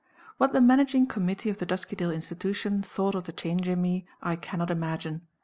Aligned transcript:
What 0.37 0.51
the 0.51 0.61
Managing 0.61 1.05
Committee 1.05 1.51
of 1.51 1.59
the 1.59 1.65
Duskydale 1.67 2.11
Institution 2.15 2.81
thought 2.81 3.13
of 3.13 3.25
the 3.25 3.31
change 3.31 3.67
in 3.67 3.83
me, 3.83 4.07
I 4.19 4.35
cannot 4.35 4.71
imagine. 4.71 5.27